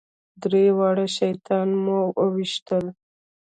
[0.41, 2.85] درې واړه شیطانان مو وويشتل.